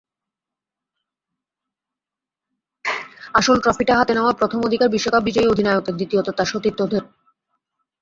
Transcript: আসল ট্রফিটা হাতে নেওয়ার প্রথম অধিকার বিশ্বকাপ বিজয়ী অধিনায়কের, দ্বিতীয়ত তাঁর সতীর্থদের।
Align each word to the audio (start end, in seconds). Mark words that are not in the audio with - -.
আসল 3.33 3.57
ট্রফিটা 3.63 3.93
হাতে 3.97 4.13
নেওয়ার 4.13 4.39
প্রথম 4.39 4.59
অধিকার 4.63 4.87
বিশ্বকাপ 4.89 5.21
বিজয়ী 5.25 5.47
অধিনায়কের, 5.47 5.95
দ্বিতীয়ত 5.97 6.27
তাঁর 6.29 6.49
সতীর্থদের। 6.51 7.03